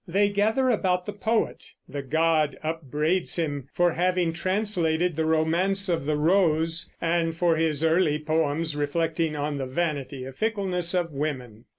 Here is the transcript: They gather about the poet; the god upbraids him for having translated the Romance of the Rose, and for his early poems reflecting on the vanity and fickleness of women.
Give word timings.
They 0.07 0.29
gather 0.29 0.71
about 0.71 1.05
the 1.05 1.13
poet; 1.13 1.73
the 1.87 2.01
god 2.01 2.57
upbraids 2.63 3.35
him 3.35 3.69
for 3.71 3.91
having 3.93 4.33
translated 4.33 5.15
the 5.15 5.27
Romance 5.27 5.89
of 5.89 6.07
the 6.07 6.17
Rose, 6.17 6.91
and 6.99 7.37
for 7.37 7.55
his 7.55 7.83
early 7.83 8.17
poems 8.17 8.75
reflecting 8.75 9.35
on 9.35 9.59
the 9.59 9.67
vanity 9.67 10.25
and 10.25 10.35
fickleness 10.35 10.95
of 10.95 11.11
women. 11.11 11.65